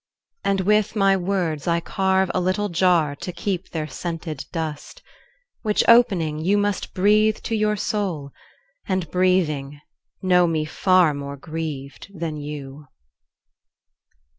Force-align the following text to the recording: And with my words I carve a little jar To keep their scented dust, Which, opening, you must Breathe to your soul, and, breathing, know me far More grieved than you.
And 0.43 0.61
with 0.61 0.95
my 0.95 1.15
words 1.15 1.67
I 1.67 1.79
carve 1.79 2.31
a 2.33 2.41
little 2.41 2.69
jar 2.69 3.15
To 3.17 3.31
keep 3.31 3.69
their 3.69 3.85
scented 3.85 4.45
dust, 4.51 5.03
Which, 5.61 5.83
opening, 5.87 6.39
you 6.39 6.57
must 6.57 6.95
Breathe 6.95 7.37
to 7.43 7.53
your 7.55 7.75
soul, 7.75 8.31
and, 8.87 9.11
breathing, 9.11 9.79
know 10.23 10.47
me 10.47 10.65
far 10.65 11.13
More 11.13 11.37
grieved 11.37 12.09
than 12.15 12.37
you. 12.37 12.87